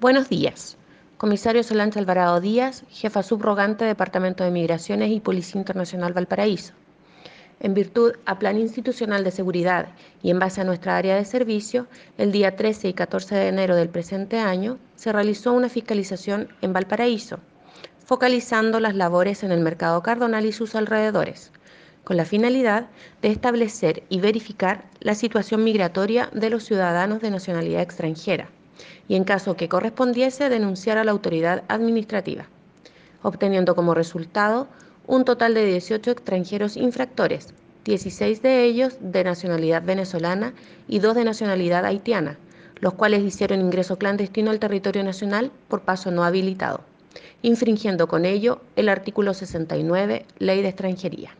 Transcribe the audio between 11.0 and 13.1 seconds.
de servicio, el día 13 y